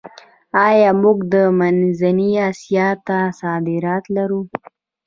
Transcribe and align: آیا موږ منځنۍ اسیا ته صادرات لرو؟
آیا 0.67 0.91
موږ 1.01 1.19
منځنۍ 1.59 2.31
اسیا 2.49 2.87
ته 3.07 3.17
صادرات 3.39 4.03
لرو؟ 4.15 4.41